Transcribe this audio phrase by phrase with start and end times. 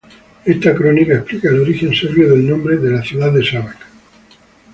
[0.45, 3.77] Esta crónica explica el origen serbio del nombre de la ciudad de Šabac.